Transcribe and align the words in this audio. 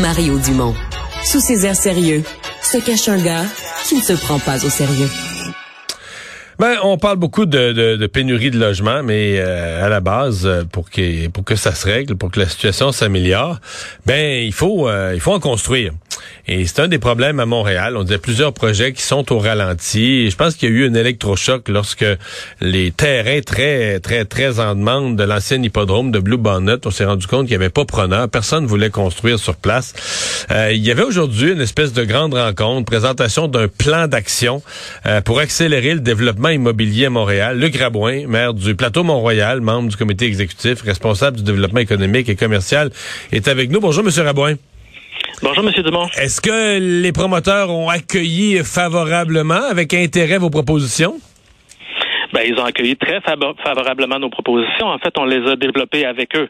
Mario 0.00 0.38
Dumont. 0.38 0.74
Sous 1.22 1.40
ses 1.40 1.66
airs 1.66 1.76
sérieux, 1.76 2.22
se 2.62 2.78
cache 2.78 3.08
un 3.08 3.18
gars 3.22 3.44
qui 3.86 3.96
ne 3.96 4.00
se 4.00 4.14
prend 4.14 4.38
pas 4.38 4.56
au 4.64 4.70
sérieux. 4.70 5.08
Ben, 6.58 6.76
on 6.82 6.96
parle 6.96 7.16
beaucoup 7.16 7.44
de, 7.44 8.06
pénurie 8.06 8.50
de 8.50 8.58
logement, 8.58 9.02
mais 9.02 9.38
euh, 9.38 9.84
à 9.84 9.88
la 9.88 10.00
base, 10.00 10.46
euh, 10.46 10.64
pour 10.64 10.88
que 10.88 11.28
pour 11.28 11.44
que 11.44 11.56
ça 11.56 11.74
se 11.74 11.86
règle, 11.86 12.14
pour 12.16 12.30
que 12.30 12.40
la 12.40 12.48
situation 12.48 12.92
s'améliore, 12.92 13.58
ben 14.06 14.42
il 14.42 14.52
faut 14.52 14.88
euh, 14.88 15.12
il 15.14 15.20
faut 15.20 15.32
en 15.32 15.40
construire. 15.40 15.92
Et 16.48 16.66
c'est 16.66 16.80
un 16.80 16.88
des 16.88 16.98
problèmes 16.98 17.40
à 17.40 17.46
Montréal. 17.46 17.96
On 17.96 18.02
disait 18.02 18.18
plusieurs 18.18 18.52
projets 18.52 18.92
qui 18.92 19.02
sont 19.02 19.32
au 19.32 19.38
ralenti. 19.38 20.30
je 20.30 20.36
pense 20.36 20.54
qu'il 20.54 20.70
y 20.70 20.72
a 20.72 20.74
eu 20.74 20.88
un 20.88 20.94
électrochoc 20.94 21.68
lorsque 21.68 22.04
les 22.60 22.90
terrains 22.90 23.40
très, 23.40 24.00
très, 24.00 24.24
très 24.24 24.58
en 24.60 24.74
demande 24.74 25.16
de 25.16 25.24
l'ancien 25.24 25.62
hippodrome 25.62 26.10
de 26.10 26.18
Blue 26.18 26.36
Bonnet, 26.36 26.78
on 26.84 26.90
s'est 26.90 27.04
rendu 27.04 27.26
compte 27.26 27.46
qu'il 27.46 27.56
n'y 27.56 27.62
avait 27.62 27.70
pas 27.70 27.84
preneur. 27.84 28.28
Personne 28.28 28.64
ne 28.64 28.68
voulait 28.68 28.90
construire 28.90 29.38
sur 29.38 29.56
place. 29.56 29.94
Euh, 30.50 30.72
il 30.72 30.84
y 30.84 30.90
avait 30.90 31.02
aujourd'hui 31.02 31.52
une 31.52 31.60
espèce 31.60 31.92
de 31.92 32.04
grande 32.04 32.34
rencontre, 32.34 32.84
présentation 32.84 33.48
d'un 33.48 33.68
plan 33.68 34.08
d'action 34.08 34.62
euh, 35.06 35.20
pour 35.20 35.38
accélérer 35.38 35.94
le 35.94 36.00
développement 36.00 36.48
immobilier 36.48 37.06
à 37.06 37.10
Montréal. 37.10 37.58
Luc 37.58 37.76
Rabouin, 37.76 38.26
maire 38.26 38.54
du 38.54 38.74
Plateau 38.74 39.04
Mont-Royal, 39.04 39.60
membre 39.60 39.90
du 39.90 39.96
comité 39.96 40.26
exécutif, 40.26 40.82
responsable 40.82 41.38
du 41.38 41.42
développement 41.42 41.80
économique 41.80 42.28
et 42.28 42.36
commercial, 42.36 42.90
est 43.30 43.48
avec 43.48 43.70
nous. 43.70 43.80
Bonjour, 43.80 44.04
Monsieur 44.04 44.22
Rabouin. 44.22 44.56
Bonjour, 45.40 45.64
M. 45.64 45.82
Dumont. 45.82 46.06
Est-ce 46.18 46.40
que 46.40 46.78
les 46.78 47.12
promoteurs 47.12 47.70
ont 47.70 47.88
accueilli 47.88 48.58
favorablement, 48.58 49.62
avec 49.70 49.94
intérêt, 49.94 50.38
vos 50.38 50.50
propositions? 50.50 51.14
Ben, 52.32 52.42
ils 52.46 52.58
ont 52.58 52.64
accueilli 52.64 52.96
très 52.96 53.20
favorablement 53.20 54.18
nos 54.18 54.30
propositions. 54.30 54.86
En 54.86 54.98
fait, 54.98 55.12
on 55.18 55.26
les 55.26 55.46
a 55.50 55.56
développées 55.56 56.06
avec 56.06 56.34
eux 56.34 56.48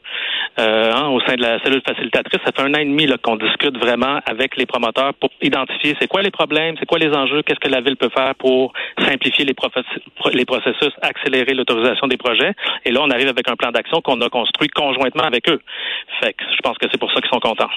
euh, 0.61 0.93
hein, 0.95 1.09
au 1.09 1.21
sein 1.23 1.35
de 1.35 1.43
la 1.43 1.61
cellule 1.63 1.83
facilitatrice. 1.85 2.41
Ça 2.45 2.53
fait 2.53 2.63
un 2.63 2.73
an 2.75 2.79
et 2.79 2.85
demi 2.85 3.09
qu'on 3.21 3.37
discute 3.37 3.77
vraiment 3.79 4.21
avec 4.27 4.57
les 4.57 4.67
promoteurs 4.67 5.13
pour 5.15 5.31
identifier 5.41 5.97
c'est 6.01 6.07
quoi 6.07 6.23
les 6.23 6.31
problèmes, 6.31 6.77
c'est 6.79 6.87
quoi 6.87 6.99
les 6.99 7.11
enjeux, 7.11 7.43
qu'est-ce 7.43 7.59
que 7.59 7.69
la 7.69 7.81
ville 7.81 7.97
peut 7.97 8.11
faire 8.15 8.35
pour 8.37 8.73
simplifier 9.01 9.45
les, 9.45 9.55
les 10.35 10.45
processus, 10.45 10.93
accélérer 11.03 11.55
l'autorisation 11.55 12.07
des 12.07 12.17
projets. 12.17 12.53
Et 12.85 12.93
là, 12.93 13.01
on 13.03 13.11
arrive 13.11 13.29
avec 13.29 13.49
un 13.49 13.57
plan 13.57 13.73
d'action 13.73 14.01
qu'on 14.03 14.21
a 14.21 14.29
construit 14.29 14.69
conjointement 14.69 15.25
avec 15.25 15.49
eux. 15.49 15.61
Fait 16.21 16.33
que 16.33 16.45
je 16.45 16.61
pense 16.63 16.79
que 16.79 16.87
c'est 16.93 16.99
pour 16.99 17.11
ça 17.11 17.21
qu'ils 17.21 17.31
sont 17.31 17.41
contents. 17.41 17.71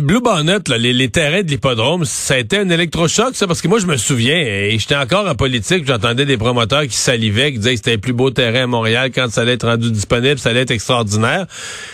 Blue 0.00 0.20
Bonnet, 0.20 0.58
les, 0.76 1.08
terrains 1.10 1.42
de 1.42 1.48
l'hippodrome, 1.48 2.04
ça 2.04 2.34
a 2.34 2.38
été 2.38 2.58
un 2.58 2.68
électrochoc, 2.68 3.36
ça, 3.36 3.46
parce 3.46 3.62
que 3.62 3.68
moi, 3.68 3.78
je 3.78 3.86
me 3.86 3.96
souviens, 3.96 4.36
et 4.36 4.76
j'étais 4.78 4.96
encore 4.96 5.26
en 5.28 5.34
politique, 5.36 5.86
j'entendais 5.86 6.26
des 6.26 6.36
promoteurs 6.36 6.82
qui 6.82 6.96
salivaient, 6.96 7.52
qui 7.52 7.58
disaient 7.58 7.70
que 7.70 7.76
c'était 7.76 7.92
le 7.92 7.98
plus 7.98 8.12
beau 8.12 8.30
terrain 8.30 8.64
à 8.64 8.66
Montréal 8.66 9.10
quand 9.14 9.30
ça 9.30 9.42
allait 9.42 9.52
être 9.52 9.66
rendu 9.66 9.90
disponible, 9.90 10.38
ça 10.38 10.50
allait 10.50 10.62
être 10.62 10.72
extraordinaire. 10.72 11.46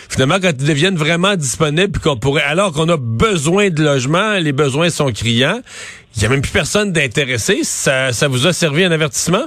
Finalement, 0.08 0.38
quand 0.40 0.52
ils 0.58 0.66
deviennent 0.66 0.96
vraiment 0.96 1.36
disponibles, 1.36 1.92
puis 1.92 2.02
qu'on 2.02 2.16
pourrait, 2.16 2.42
alors 2.42 2.72
qu'on 2.72 2.88
a 2.88 2.96
besoin 2.96 3.68
de 3.68 3.82
logements, 3.82 4.34
les 4.38 4.52
besoins 4.52 4.88
sont 4.88 5.12
criants, 5.12 5.60
il 6.16 6.22
y 6.22 6.26
a 6.26 6.28
même 6.30 6.40
plus 6.40 6.52
personne 6.52 6.92
d'intéressé, 6.92 7.60
ça, 7.62 8.12
ça 8.12 8.26
vous 8.26 8.46
a 8.46 8.54
servi 8.54 8.84
un 8.84 8.90
avertissement? 8.90 9.44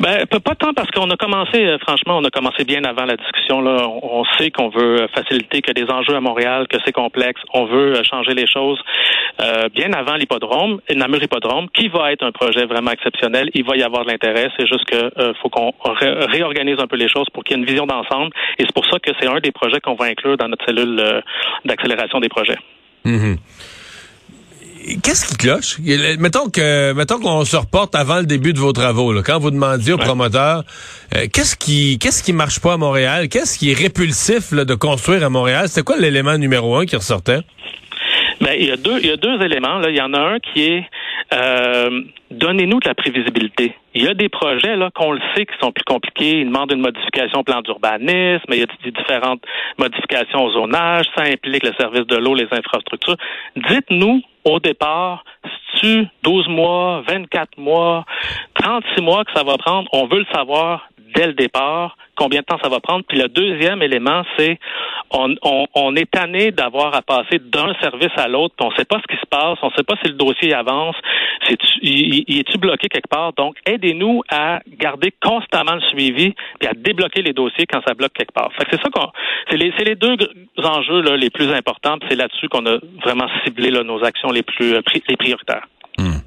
Ben, 0.00 0.24
pas 0.24 0.54
tant 0.54 0.72
parce 0.72 0.90
qu'on 0.92 1.10
a 1.10 1.16
commencé, 1.16 1.62
euh, 1.62 1.76
franchement, 1.78 2.16
on 2.16 2.24
a 2.24 2.30
commencé 2.30 2.64
bien 2.64 2.82
avant 2.84 3.04
la 3.04 3.16
discussion. 3.16 3.60
Là. 3.60 3.86
On, 3.86 4.24
sait 4.38 4.50
qu'on 4.50 4.70
veut 4.70 5.06
faciliter, 5.14 5.60
que 5.60 5.72
des 5.72 5.84
enjeux 5.90 6.16
à 6.16 6.22
Montréal, 6.22 6.66
que 6.68 6.78
c'est 6.86 6.92
complexe. 6.92 7.38
On 7.52 7.66
veut 7.66 7.96
euh, 7.96 8.02
changer 8.02 8.32
les 8.32 8.46
choses 8.46 8.80
euh, 9.42 9.68
bien 9.68 9.92
avant 9.92 10.14
l'hippodrome, 10.14 10.80
Namur 10.94 11.22
Hippodrome, 11.22 11.68
qui 11.74 11.88
va 11.88 12.12
être 12.12 12.24
un 12.24 12.32
projet 12.32 12.64
vraiment 12.64 12.92
exceptionnel. 12.92 13.50
Il 13.52 13.64
va 13.64 13.76
y 13.76 13.82
avoir 13.82 14.06
de 14.06 14.10
l'intérêt. 14.10 14.48
C'est 14.58 14.66
juste 14.66 14.86
que 14.86 15.10
faut 15.42 15.50
qu'on 15.50 15.72
réorganise 16.32 16.76
un 16.78 16.86
peu 16.86 16.96
les 16.96 17.08
choses 17.08 17.28
pour 17.34 17.44
qu'il 17.44 17.56
y 17.56 17.60
ait 17.60 17.62
une 17.62 17.68
vision 17.68 17.86
d'ensemble. 17.86 18.32
Et 18.58 18.62
c'est 18.62 18.74
pour 18.74 18.86
ça 18.86 18.98
que 18.98 19.10
c'est 19.20 19.28
un 19.28 19.40
des 19.40 19.52
projets 19.52 19.80
qu'on 19.80 19.94
va 19.94 20.06
inclure 20.06 20.38
dans 20.38 20.48
notre 20.48 20.64
cellule 20.64 21.22
d'accélération 21.66 22.20
des 22.20 22.28
projets. 22.30 22.58
Mm-hmm 23.04 23.36
qu'est-ce 25.02 25.28
qui 25.28 25.36
cloche? 25.36 25.78
Mettons 26.18 26.48
que 26.48 26.92
mettons 26.92 27.18
qu'on 27.20 27.44
se 27.44 27.56
reporte 27.56 27.94
avant 27.94 28.18
le 28.18 28.26
début 28.26 28.52
de 28.52 28.58
vos 28.58 28.72
travaux. 28.72 29.12
Là, 29.12 29.22
quand 29.24 29.38
vous 29.38 29.50
demandiez 29.50 29.92
aux 29.92 29.98
promoteurs 29.98 30.64
euh, 31.14 31.26
qu'est-ce 31.32 31.56
qui 31.56 31.98
qu'est-ce 31.98 32.22
qui 32.22 32.32
marche 32.32 32.60
pas 32.60 32.74
à 32.74 32.76
Montréal, 32.76 33.28
qu'est-ce 33.28 33.58
qui 33.58 33.70
est 33.70 33.78
répulsif 33.78 34.52
de 34.52 34.74
construire 34.74 35.24
à 35.24 35.30
Montréal, 35.30 35.68
c'était 35.68 35.82
quoi 35.82 35.96
l'élément 35.98 36.36
numéro 36.38 36.76
un 36.76 36.86
qui 36.86 36.96
ressortait? 36.96 37.40
Ben, 38.40 38.54
il 38.58 38.66
y 38.66 38.70
a 38.70 38.76
deux 38.76 38.98
il 39.00 39.06
y 39.06 39.10
a 39.10 39.16
deux 39.16 39.42
éléments. 39.42 39.78
Là. 39.78 39.90
Il 39.90 39.96
y 39.96 40.00
en 40.00 40.14
a 40.14 40.20
un 40.20 40.38
qui 40.38 40.64
est 40.64 40.84
euh, 41.32 42.02
donnez-nous 42.30 42.80
de 42.80 42.88
la 42.88 42.94
prévisibilité. 42.94 43.74
Il 43.94 44.02
y 44.02 44.08
a 44.08 44.14
des 44.14 44.28
projets 44.28 44.76
là 44.76 44.90
qu'on 44.94 45.12
le 45.12 45.20
sait 45.34 45.46
qui 45.46 45.54
sont 45.60 45.72
plus 45.72 45.84
compliqués. 45.84 46.40
Ils 46.40 46.46
demandent 46.46 46.72
une 46.72 46.80
modification 46.80 47.40
au 47.40 47.44
plan 47.44 47.60
d'urbanisme, 47.60 48.46
il 48.48 48.58
y 48.58 48.62
a 48.62 48.90
différentes 48.90 49.42
modifications 49.78 50.42
au 50.44 50.52
zonage, 50.52 51.06
ça 51.16 51.24
implique 51.24 51.64
le 51.64 51.72
service 51.78 52.06
de 52.06 52.16
l'eau, 52.16 52.34
les 52.34 52.48
infrastructures. 52.50 53.16
Dites-nous 53.56 54.22
au 54.44 54.60
départ, 54.60 55.24
si 55.44 55.80
tu 55.80 56.08
12 56.22 56.48
mois, 56.48 57.02
24 57.08 57.58
mois, 57.58 58.04
36 58.54 59.02
mois 59.02 59.24
que 59.24 59.32
ça 59.32 59.44
va 59.44 59.56
prendre, 59.56 59.88
on 59.92 60.06
veut 60.06 60.20
le 60.20 60.26
savoir 60.32 60.88
dès 61.14 61.26
le 61.26 61.34
départ 61.34 61.96
combien 62.20 62.40
de 62.40 62.44
temps 62.44 62.58
ça 62.62 62.68
va 62.68 62.80
prendre. 62.80 63.04
Puis 63.08 63.18
le 63.18 63.28
deuxième 63.28 63.82
élément, 63.82 64.22
c'est 64.36 64.58
on, 65.10 65.96
est 65.96 66.10
tanné 66.10 66.50
d'avoir 66.50 66.94
à 66.94 67.02
passer 67.02 67.38
d'un 67.38 67.72
service 67.80 68.12
à 68.16 68.28
l'autre, 68.28 68.54
on 68.60 68.70
ne 68.70 68.76
sait 68.76 68.84
pas 68.84 68.98
ce 69.00 69.12
qui 69.12 69.20
se 69.20 69.26
passe, 69.26 69.58
on 69.62 69.68
ne 69.68 69.72
sait 69.76 69.82
pas 69.82 69.94
si 70.02 70.08
le 70.08 70.14
dossier 70.14 70.54
avance, 70.54 70.94
c'est 71.48 71.56
il, 71.82 72.38
est-tu 72.38 72.58
bloqué 72.58 72.88
quelque 72.88 73.08
part? 73.08 73.32
Donc, 73.32 73.56
aidez-nous 73.66 74.22
à 74.30 74.60
garder 74.78 75.12
constamment 75.22 75.74
le 75.74 75.80
suivi 75.80 76.34
et 76.60 76.66
à 76.66 76.72
débloquer 76.74 77.22
les 77.22 77.32
dossiers 77.32 77.66
quand 77.66 77.80
ça 77.86 77.94
bloque 77.94 78.12
quelque 78.12 78.32
part. 78.32 78.50
C'est 78.58 78.80
ça 78.80 78.88
qu'on, 78.90 79.10
c'est 79.50 79.56
les, 79.56 79.94
deux 79.96 80.16
enjeux 80.62 81.00
les 81.16 81.30
plus 81.30 81.50
importants. 81.52 81.96
C'est 82.08 82.16
là-dessus 82.16 82.48
qu'on 82.48 82.66
a 82.66 82.78
vraiment 83.02 83.28
ciblé 83.44 83.70
nos 83.70 84.04
actions 84.04 84.30
les 84.30 84.42
plus 84.42 84.74
euh, 84.74 84.82
les 85.08 85.16
prioritaires. 85.16 85.66
Hmm. 85.98 86.20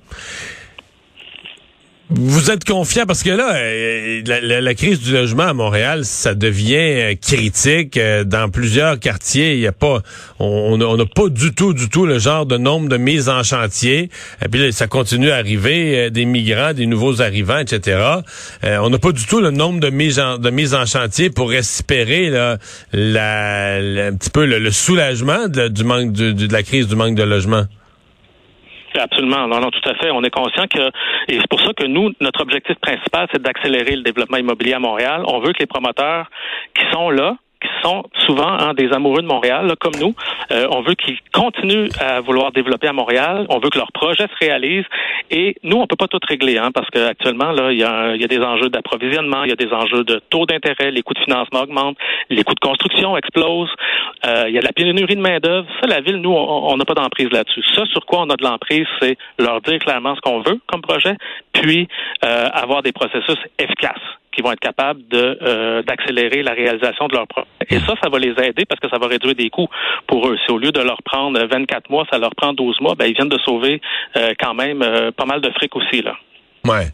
Vous 2.16 2.51
êtes 2.51 2.63
confiant? 2.63 3.06
Parce 3.07 3.24
que 3.24 3.31
là, 3.31 3.56
euh, 3.56 4.22
la, 4.62 4.75
crise 4.75 5.00
du 5.00 5.13
logement 5.13 5.47
à 5.47 5.53
Montréal, 5.53 6.06
ça 6.06 6.35
devient 6.35 6.75
euh, 6.75 7.16
critique 7.19 7.97
euh, 7.97 8.24
dans 8.24 8.51
plusieurs 8.51 9.00
quartiers. 9.00 9.56
Il 9.56 9.59
y 9.59 9.66
a 9.66 9.72
pas, 9.72 10.03
on 10.38 10.78
n'a 10.78 11.06
pas 11.07 11.29
du 11.29 11.56
tout, 11.56 11.73
du 11.73 11.90
tout 11.90 12.06
le 12.06 12.19
genre 12.19 12.46
de 12.46 12.57
nombre 12.57 12.88
de 12.88 12.97
mises 12.97 13.29
en 13.29 13.41
chantier. 13.41 14.12
Et 14.46 14.47
puis 14.47 14.72
ça 14.72 14.85
continue 14.85 15.31
à 15.31 15.38
arriver, 15.38 16.12
des 16.12 16.25
migrants, 16.25 16.73
des 16.73 16.85
nouveaux 16.85 17.19
arrivants, 17.19 17.57
etc. 17.57 18.00
on 18.63 18.90
n'a 18.91 19.00
pas 19.00 19.12
du 19.12 19.25
tout 19.25 19.41
le 19.41 19.50
nombre 19.50 19.79
de 19.79 19.90
mises 19.90 20.19
en, 20.19 20.38
de 20.38 20.52
mises 20.52 20.75
en 20.75 20.85
chantier 20.85 21.31
pour 21.31 21.52
espérer 21.53 22.29
là, 22.29 22.59
un 22.94 24.16
petit 24.16 24.29
peu 24.29 24.46
le, 24.46 24.69
soulagement 24.69 25.47
du 25.47 25.84
manque 25.84 26.12
de 26.13 26.53
la 26.53 26.62
crise 26.62 26.88
du 26.88 26.96
manque 26.96 27.16
de 27.16 27.23
logement. 27.23 27.66
Absolument. 29.00 29.48
Non, 29.48 29.59
non, 29.59 29.72
tout 29.72 29.90
à 29.90 29.96
fait. 29.96 30.12
On 30.12 30.24
est 30.24 30.30
conscient 30.30 30.68
que, 30.68 30.88
et 31.28 31.40
c'est 31.40 31.50
pour 31.50 31.62
ça 31.62 31.74
que 31.74 31.86
nous, 31.86 32.12
notre 32.20 32.42
objectif 32.42 32.76
principal, 32.80 33.28
c'est 33.31 33.42
d'accélérer 33.42 33.96
le 33.96 34.04
développement 34.04 34.38
immobilier 34.38 34.74
à 34.74 34.80
Montréal. 34.80 35.24
On 35.28 35.40
veut 35.40 35.54
que 35.54 35.59
les 35.59 35.66
promoteurs 35.66 36.30
qui 36.76 36.84
sont 36.92 37.09
là, 37.09 37.36
qui 37.63 37.81
sont 37.81 38.03
souvent 38.25 38.51
hein, 38.59 38.74
des 38.74 38.91
amoureux 38.91 39.22
de 39.22 39.28
Montréal, 39.28 39.74
comme 39.79 39.94
nous. 40.00 40.13
Euh, 40.51 40.68
on 40.72 40.81
veut 40.81 40.96
qu'ils 40.96 41.18
continuent 41.31 41.90
à 42.00 42.19
vouloir 42.22 42.51
développer 42.51 42.88
à 42.88 42.94
Montréal. 42.94 43.46
On 43.50 43.59
veut 43.59 43.69
que 43.69 43.78
leurs 43.78 43.91
projets 43.91 44.28
se 44.28 44.46
réalisent. 44.46 44.85
Et 45.31 45.56
nous, 45.63 45.78
on 45.78 45.88
peut 45.88 45.96
pas 45.96 46.07
tout 46.07 46.19
régler, 46.28 46.57
hein, 46.57 46.72
parce 46.73 46.90
qu'actuellement, 46.90 47.52
là, 47.52 47.72
il 47.72 47.79
y 47.79 47.84
a, 47.84 48.16
y 48.16 48.23
a, 48.23 48.28
des 48.28 48.40
enjeux 48.40 48.69
d'approvisionnement, 48.69 49.44
il 49.44 49.50
y 49.50 49.53
a 49.53 49.56
des 49.56 49.72
enjeux 49.72 50.03
de 50.03 50.22
taux 50.29 50.46
d'intérêt, 50.46 50.91
les 50.91 51.02
coûts 51.02 51.13
de 51.13 51.19
financement 51.19 51.62
augmentent, 51.62 51.97
les 52.29 52.44
coûts 52.44 52.56
de 52.56 52.59
construction 52.59 53.16
explosent. 53.18 53.73
Euh, 54.25 54.46
il 54.47 54.53
y 54.53 54.57
a 54.57 54.62
de 54.62 54.66
la 54.66 54.73
pénurie 54.73 55.16
de 55.16 55.22
main 55.22 55.40
d'œuvre. 55.40 55.68
Ça, 55.81 55.88
la 55.88 56.02
ville, 56.02 56.18
nous, 56.18 56.34
on 56.34 56.75
n'a 56.75 56.85
pas 56.85 56.94
d'emprise 56.94 57.29
là-dessus. 57.31 57.63
Ça, 57.75 57.85
sur 57.85 58.06
quoi 58.06 58.22
on 58.22 58.29
a 58.29 58.35
de 58.35 58.44
l'emprise, 58.44 58.85
c'est 59.02 59.18
leur 59.40 59.62
dire 59.62 59.79
clairement 59.79 60.16
ce 60.16 60.22
qu'on 60.22 60.41
veut 60.41 60.59
comme 60.68 60.81
projet, 60.81 61.16
puis 61.53 61.88
euh, 62.25 62.50
avoir 62.53 62.84
des 62.84 62.91
processus 62.91 63.38
efficaces 63.57 64.02
qui 64.34 64.42
vont 64.42 64.52
être 64.52 64.60
capables 64.60 65.02
de 65.08 65.38
euh, 65.42 65.84
d'accélérer 65.84 66.44
la 66.44 66.54
réalisation 66.54 67.08
de 67.08 67.16
leur 67.16 67.28
projet. 67.28 67.48
Et 67.70 67.80
ça, 67.80 67.94
ça 68.02 68.10
va 68.10 68.20
les 68.20 68.32
aider 68.32 68.66
parce 68.66 68.80
que 68.80 68.90
ça 68.90 68.98
va 68.98 69.08
réduire 69.08 69.36
des 69.36 69.50
coûts 69.50 69.68
pour 70.08 70.28
eux. 70.28 70.38
Si 70.46 70.52
au 70.52 70.58
lieu 70.58 70.72
de 70.72 70.82
leur 70.82 71.02
prendre 71.03 71.40
24 71.40 71.90
mois, 71.90 72.06
ça 72.12 72.18
leur 72.18 72.35
prend 72.35 72.53
12 72.53 72.82
mois, 72.82 72.96
ben 72.96 73.06
ils 73.06 73.16
viennent 73.16 73.30
de 73.30 73.40
sauver 73.40 73.82
euh, 74.18 74.34
quand 74.40 74.53
même 74.53 74.82
euh, 74.82 75.12
pas 75.12 75.26
mal 75.26 75.41
de 75.41 75.50
fric 75.52 75.76
aussi 75.76 76.02
là. 76.02 76.16
Ouais. 76.66 76.88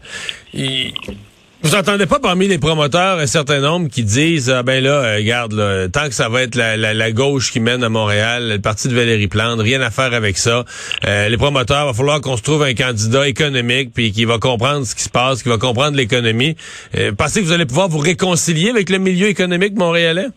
Vous 1.61 1.75
entendez 1.75 2.06
pas 2.06 2.19
parmi 2.19 2.47
les 2.47 2.57
promoteurs 2.57 3.19
un 3.19 3.27
certain 3.27 3.59
nombre 3.59 3.89
qui 3.89 4.03
disent 4.03 4.50
ah 4.50 4.63
ben 4.63 4.81
là, 4.81 4.91
euh, 4.91 5.15
regarde, 5.17 5.91
tant 5.91 6.06
que 6.06 6.13
ça 6.13 6.29
va 6.29 6.44
être 6.44 6.56
la, 6.56 6.77
la, 6.77 7.11
gauche 7.11 7.51
qui 7.51 7.59
mène 7.59 7.83
à 7.83 7.89
Montréal, 7.89 8.47
le 8.47 8.61
parti 8.61 8.88
de 8.88 8.95
Valérie 8.95 9.27
Plante, 9.27 9.59
rien 9.59 9.81
à 9.81 9.89
faire 9.89 10.13
avec 10.13 10.38
ça. 10.38 10.63
Euh, 11.06 11.27
les 11.27 11.35
promoteurs, 11.35 11.88
va 11.88 11.94
falloir 11.94 12.21
qu'on 12.21 12.38
se 12.38 12.44
trouve 12.44 12.63
un 12.63 12.73
candidat 12.73 13.27
économique 13.27 13.89
puis 13.94 14.13
qui 14.13 14.23
va 14.23 14.38
comprendre 14.38 14.85
ce 14.85 14.95
qui 14.95 15.03
se 15.03 15.09
passe, 15.09 15.44
qui 15.44 15.50
va 15.50 15.57
comprendre 15.57 15.97
l'économie. 15.97 16.56
Euh, 16.97 17.11
pensez 17.11 17.41
que 17.41 17.45
vous 17.45 17.51
allez 17.51 17.65
pouvoir 17.65 17.89
vous 17.89 18.00
réconcilier 18.00 18.69
avec 18.69 18.89
le 18.89 18.97
milieu 18.97 19.27
économique 19.27 19.77
montréalais? 19.77 20.27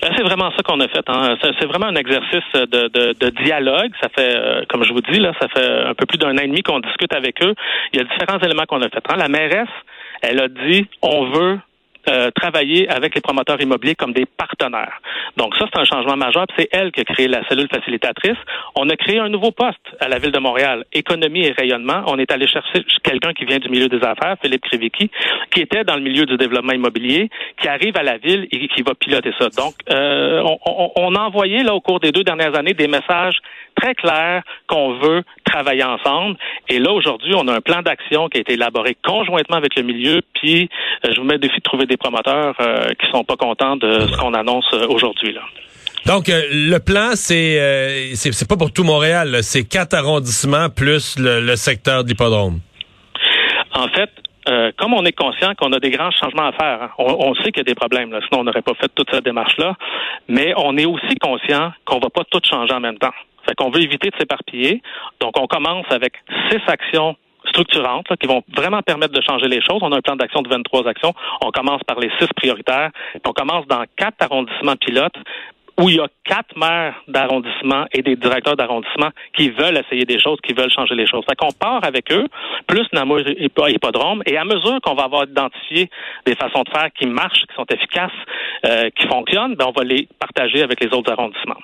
C'est 0.00 0.22
vraiment 0.22 0.50
ça 0.52 0.62
qu'on 0.62 0.80
a 0.80 0.88
fait. 0.88 1.04
Hein. 1.08 1.36
C'est 1.42 1.66
vraiment 1.66 1.86
un 1.86 1.96
exercice 1.96 2.52
de, 2.54 2.88
de, 2.88 3.14
de, 3.18 3.30
dialogue. 3.44 3.90
Ça 4.00 4.08
fait, 4.14 4.36
euh, 4.36 4.62
comme 4.68 4.84
je 4.84 4.92
vous 4.92 5.00
dis, 5.00 5.18
là, 5.18 5.32
ça 5.40 5.48
fait 5.48 5.66
un 5.66 5.94
peu 5.94 6.06
plus 6.06 6.18
d'un 6.18 6.36
an 6.36 6.42
et 6.42 6.46
demi 6.46 6.62
qu'on 6.62 6.80
discute 6.80 7.12
avec 7.12 7.42
eux. 7.42 7.54
Il 7.92 8.00
y 8.00 8.02
a 8.02 8.04
différents 8.04 8.38
éléments 8.38 8.64
qu'on 8.68 8.82
a 8.82 8.88
fait. 8.88 9.02
Hein. 9.08 9.16
La 9.16 9.28
mairesse, 9.28 9.68
elle 10.26 10.40
a 10.40 10.48
dit, 10.48 10.88
on 11.02 11.30
veut 11.30 11.58
euh, 12.08 12.30
travailler 12.30 12.88
avec 12.88 13.14
les 13.14 13.20
promoteurs 13.20 13.60
immobiliers 13.60 13.94
comme 13.94 14.12
des 14.12 14.26
partenaires. 14.26 15.00
Donc 15.36 15.54
ça, 15.56 15.66
c'est 15.72 15.80
un 15.80 15.84
changement 15.84 16.16
majeur. 16.16 16.46
C'est 16.56 16.68
elle 16.72 16.92
qui 16.92 17.00
a 17.00 17.04
créé 17.04 17.28
la 17.28 17.46
cellule 17.48 17.68
facilitatrice. 17.68 18.38
On 18.74 18.88
a 18.88 18.96
créé 18.96 19.18
un 19.18 19.28
nouveau 19.28 19.50
poste 19.50 19.86
à 20.00 20.08
la 20.08 20.18
ville 20.18 20.32
de 20.32 20.38
Montréal, 20.38 20.84
économie 20.92 21.44
et 21.46 21.52
rayonnement. 21.52 22.04
On 22.06 22.18
est 22.18 22.30
allé 22.32 22.46
chercher 22.46 22.84
quelqu'un 23.02 23.32
qui 23.32 23.44
vient 23.44 23.58
du 23.58 23.68
milieu 23.68 23.88
des 23.88 24.02
affaires, 24.02 24.36
Philippe 24.40 24.62
Krivicki, 24.62 25.10
qui 25.50 25.60
était 25.60 25.84
dans 25.84 25.96
le 25.96 26.02
milieu 26.02 26.26
du 26.26 26.36
développement 26.36 26.72
immobilier, 26.72 27.28
qui 27.60 27.68
arrive 27.68 27.96
à 27.96 28.02
la 28.02 28.18
ville 28.18 28.46
et 28.50 28.68
qui 28.68 28.82
va 28.82 28.94
piloter 28.94 29.32
ça. 29.38 29.48
Donc, 29.50 29.74
euh, 29.90 30.42
on, 30.64 30.90
on 30.96 31.14
a 31.14 31.20
envoyé 31.20 31.62
là 31.62 31.74
au 31.74 31.80
cours 31.80 32.00
des 32.00 32.12
deux 32.12 32.24
dernières 32.24 32.56
années 32.56 32.74
des 32.74 32.88
messages 32.88 33.38
très 33.80 33.94
clairs 33.94 34.42
qu'on 34.66 34.94
veut 34.94 35.22
travailler 35.44 35.84
ensemble. 35.84 36.36
Et 36.68 36.78
là, 36.78 36.92
aujourd'hui, 36.92 37.34
on 37.34 37.46
a 37.48 37.54
un 37.54 37.60
plan 37.60 37.82
d'action 37.82 38.28
qui 38.28 38.38
a 38.38 38.40
été 38.40 38.54
élaboré 38.54 38.96
conjointement 39.04 39.56
avec 39.56 39.76
le 39.76 39.82
milieu. 39.82 40.20
Puis, 40.34 40.68
euh, 41.04 41.10
je 41.14 41.20
vous 41.20 41.26
mets 41.26 41.34
le 41.34 41.40
défi 41.40 41.58
de 41.58 41.62
trouver 41.62 41.86
des 41.86 41.95
promoteurs 41.96 42.54
euh, 42.60 42.94
qui 43.00 43.10
sont 43.10 43.24
pas 43.24 43.36
contents 43.36 43.76
de 43.76 44.06
ce 44.06 44.16
qu'on 44.16 44.34
annonce 44.34 44.66
euh, 44.72 44.86
aujourd'hui. 44.88 45.32
là. 45.32 45.42
Donc, 46.06 46.28
euh, 46.28 46.42
le 46.50 46.78
plan, 46.78 47.10
c'est 47.14 48.14
c'est 48.14 48.48
pas 48.48 48.56
pour 48.56 48.72
tout 48.72 48.84
Montréal. 48.84 49.38
C'est 49.42 49.64
quatre 49.64 49.94
arrondissements 49.94 50.68
plus 50.68 51.18
le, 51.18 51.56
secteur 51.56 52.04
d'hippodrome. 52.04 52.60
En 53.74 53.88
fait, 53.88 54.10
comme 54.78 54.94
on 54.94 55.04
est 55.04 55.12
conscient 55.12 55.54
qu'on 55.56 55.72
a 55.72 55.80
des 55.80 55.90
grands 55.90 56.12
changements 56.12 56.46
à 56.46 56.52
faire, 56.52 56.82
hein, 56.82 56.90
on, 56.98 57.34
sait 57.34 57.50
qu'il 57.50 57.58
y 57.58 57.60
a 57.60 57.64
des 57.64 57.74
problèmes, 57.74 58.12
là, 58.12 58.20
sinon 58.28 58.42
on 58.42 58.44
n'aurait 58.44 58.62
pas 58.62 58.74
fait 58.80 58.88
toute 58.94 59.08
cette 59.12 59.24
démarche-là, 59.24 59.74
mais 60.28 60.54
on 60.56 60.76
est 60.76 60.86
aussi 60.86 61.16
conscient 61.20 61.72
qu'on 61.84 61.98
va 61.98 62.08
pas 62.08 62.22
tout 62.30 62.40
changer 62.48 62.72
en 62.72 62.80
même 62.80 62.98
temps. 62.98 63.14
Fait 63.44 63.54
qu'on 63.56 63.70
veut 63.70 63.82
éviter 63.82 64.10
de 64.10 64.16
s'éparpiller. 64.16 64.82
Donc, 65.20 65.38
on 65.38 65.46
commence 65.46 65.86
avec 65.90 66.14
six 66.50 66.60
actions 66.68 67.16
structurantes 67.48 68.06
qui 68.20 68.26
vont 68.26 68.42
vraiment 68.54 68.82
permettre 68.82 69.12
de 69.12 69.22
changer 69.22 69.48
les 69.48 69.60
choses. 69.60 69.78
On 69.82 69.92
a 69.92 69.96
un 69.96 70.00
plan 70.00 70.16
d'action 70.16 70.42
de 70.42 70.48
23 70.48 70.88
actions. 70.88 71.14
On 71.42 71.50
commence 71.50 71.82
par 71.84 71.98
les 71.98 72.10
six 72.18 72.28
prioritaires. 72.36 72.90
On 73.24 73.32
commence 73.32 73.66
dans 73.66 73.84
quatre 73.96 74.16
arrondissements 74.20 74.76
pilotes 74.76 75.16
où 75.78 75.90
il 75.90 75.96
y 75.96 76.00
a 76.00 76.08
quatre 76.24 76.56
maires 76.56 76.94
d'arrondissement 77.06 77.84
et 77.92 78.02
des 78.02 78.16
directeurs 78.16 78.56
d'arrondissement 78.56 79.10
qui 79.36 79.50
veulent 79.50 79.76
essayer 79.76 80.04
des 80.04 80.18
choses, 80.18 80.38
qui 80.42 80.54
veulent 80.54 80.70
changer 80.70 80.94
les 80.94 81.06
choses. 81.06 81.24
Fait 81.28 81.36
qu'on 81.36 81.52
part 81.52 81.84
avec 81.84 82.10
eux, 82.12 82.26
plus 82.66 82.86
Namur 82.92 83.20
Hippodrome, 83.28 84.22
et 84.26 84.36
à 84.38 84.44
mesure 84.44 84.80
qu'on 84.82 84.94
va 84.94 85.04
avoir 85.04 85.24
identifié 85.24 85.90
des 86.24 86.34
façons 86.34 86.62
de 86.62 86.70
faire 86.70 86.88
qui 86.98 87.06
marchent, 87.06 87.44
qui 87.46 87.54
sont 87.54 87.66
efficaces, 87.70 88.10
euh, 88.64 88.88
qui 88.98 89.06
fonctionnent, 89.06 89.54
ben 89.54 89.66
on 89.68 89.78
va 89.78 89.84
les 89.84 90.08
partager 90.18 90.62
avec 90.62 90.82
les 90.82 90.92
autres 90.96 91.12
arrondissements. 91.12 91.60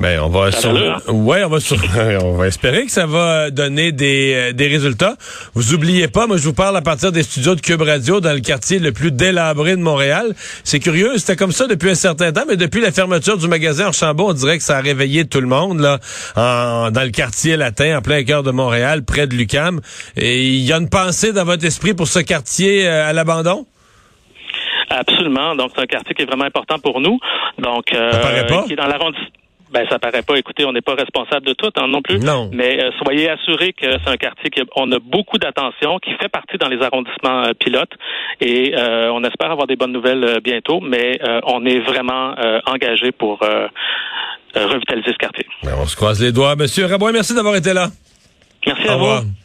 Ben, 0.00 0.18
on 0.20 0.28
va 0.28 0.50
sur... 0.50 0.72
ouais, 1.08 1.44
on 1.44 1.48
va 1.50 1.60
sur... 1.60 1.76
on 2.24 2.32
va 2.32 2.46
espérer 2.46 2.86
que 2.86 2.90
ça 2.90 3.04
va 3.04 3.50
donner 3.50 3.92
des, 3.92 4.32
euh, 4.34 4.52
des 4.54 4.66
résultats. 4.66 5.16
Vous 5.52 5.74
oubliez 5.74 6.08
pas, 6.08 6.26
moi 6.26 6.38
je 6.38 6.44
vous 6.44 6.54
parle 6.54 6.74
à 6.78 6.80
partir 6.80 7.12
des 7.12 7.22
studios 7.22 7.54
de 7.54 7.60
Cube 7.60 7.82
Radio 7.82 8.18
dans 8.18 8.32
le 8.32 8.40
quartier 8.40 8.78
le 8.78 8.92
plus 8.92 9.12
délabré 9.12 9.76
de 9.76 9.82
Montréal. 9.82 10.32
C'est 10.64 10.80
curieux, 10.80 11.18
c'était 11.18 11.36
comme 11.36 11.52
ça 11.52 11.66
depuis 11.66 11.90
un 11.90 11.94
certain 11.94 12.32
temps, 12.32 12.44
mais 12.48 12.56
depuis 12.56 12.80
la 12.80 12.92
fermeture 12.92 13.36
du 13.36 13.46
magasin 13.46 13.88
Archambault, 13.88 14.30
on 14.30 14.32
dirait 14.32 14.56
que 14.56 14.64
ça 14.64 14.78
a 14.78 14.80
réveillé 14.80 15.26
tout 15.26 15.42
le 15.42 15.46
monde 15.46 15.80
là, 15.80 15.98
en, 16.34 16.90
dans 16.90 17.02
le 17.02 17.10
quartier 17.10 17.58
latin, 17.58 17.98
en 17.98 18.00
plein 18.00 18.24
cœur 18.24 18.42
de 18.42 18.52
Montréal, 18.52 19.04
près 19.04 19.26
de 19.26 19.34
Lucam. 19.34 19.82
Et 20.16 20.40
il 20.40 20.64
y 20.64 20.72
a 20.72 20.78
une 20.78 20.88
pensée 20.88 21.34
dans 21.34 21.44
votre 21.44 21.66
esprit 21.66 21.92
pour 21.92 22.08
ce 22.08 22.20
quartier 22.20 22.88
euh, 22.88 23.06
à 23.06 23.12
l'abandon? 23.12 23.66
Absolument. 24.88 25.54
Donc, 25.56 25.72
c'est 25.74 25.82
un 25.82 25.86
quartier 25.86 26.14
qui 26.14 26.22
est 26.22 26.26
vraiment 26.26 26.44
important 26.44 26.78
pour 26.78 27.02
nous. 27.02 27.18
Donc, 27.58 27.92
euh, 27.92 28.46
pas? 28.48 28.64
qui 28.64 28.72
est 28.72 28.76
dans 28.76 28.86
l'arrondissement 28.86 29.28
ben, 29.72 29.86
ça 29.88 29.98
paraît 29.98 30.22
pas. 30.22 30.36
Écoutez, 30.36 30.64
on 30.64 30.72
n'est 30.72 30.80
pas 30.80 30.94
responsable 30.94 31.46
de 31.46 31.52
tout 31.52 31.70
hein, 31.76 31.86
non 31.86 32.02
plus. 32.02 32.18
Non. 32.18 32.50
Mais 32.52 32.82
euh, 32.82 32.90
soyez 33.02 33.30
assurés 33.30 33.72
que 33.72 33.86
c'est 33.86 34.10
un 34.10 34.16
quartier 34.16 34.50
qui 34.50 34.62
on 34.74 34.90
a 34.92 34.98
beaucoup 34.98 35.38
d'attention, 35.38 35.98
qui 35.98 36.12
fait 36.14 36.28
partie 36.28 36.58
dans 36.58 36.68
les 36.68 36.82
arrondissements 36.82 37.44
euh, 37.44 37.52
pilotes, 37.58 37.92
et 38.40 38.74
euh, 38.76 39.12
on 39.12 39.22
espère 39.22 39.52
avoir 39.52 39.66
des 39.66 39.76
bonnes 39.76 39.92
nouvelles 39.92 40.40
bientôt. 40.42 40.80
Mais 40.80 41.18
on 41.44 41.64
est 41.64 41.80
vraiment 41.80 42.34
engagé 42.66 43.12
pour 43.12 43.40
revitaliser 44.54 45.12
ce 45.12 45.18
quartier. 45.18 45.46
Ben, 45.62 45.74
on 45.78 45.86
se 45.86 45.96
croise 45.96 46.20
les 46.22 46.32
doigts, 46.32 46.56
Monsieur 46.56 46.86
Rabouin. 46.86 47.12
Merci 47.12 47.34
d'avoir 47.34 47.56
été 47.56 47.72
là. 47.72 47.88
Merci 48.66 48.88
à 48.88 48.96
vous. 48.96 49.40